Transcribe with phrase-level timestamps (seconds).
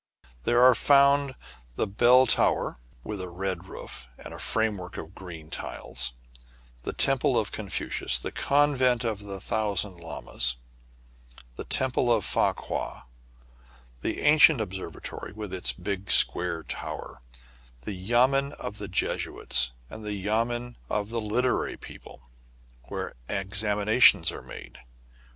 [0.45, 1.35] There are found
[1.75, 6.13] the Bell Tower, with a red roof, in a framework of green tiles;
[6.81, 10.57] the Temple of Confucius; the Convent of the Thousand Lamas;
[11.55, 13.03] the Temple of Fa qua;
[14.01, 17.21] the ancient observatory, with its big square tower;
[17.83, 22.27] the yamen of the Jesuits; and the yamen of the literary people,
[22.85, 24.79] where ex aminations are made.